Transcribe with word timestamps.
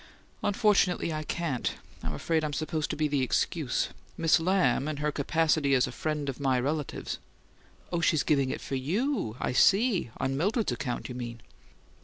"Unfortunately, 0.41 1.13
I 1.13 1.21
can't. 1.21 1.73
I'm 2.01 2.15
afraid 2.15 2.43
I'm 2.43 2.53
supposed 2.53 2.89
to 2.89 2.95
be 2.95 3.07
the 3.07 3.21
excuse. 3.21 3.89
Miss 4.17 4.39
Lamb, 4.39 4.87
in 4.87 4.97
her 4.97 5.11
capacity 5.11 5.75
as 5.75 5.85
a 5.85 5.91
friend 5.91 6.27
of 6.27 6.39
my 6.39 6.59
relatives" 6.59 7.19
"Oh, 7.93 8.01
she's 8.01 8.23
giving 8.23 8.49
it 8.49 8.61
for 8.61 8.73
YOU! 8.73 9.37
I 9.39 9.51
see! 9.51 10.09
On 10.17 10.35
Mildred's 10.35 10.71
account 10.71 11.07
you 11.07 11.13
mean?" 11.13 11.43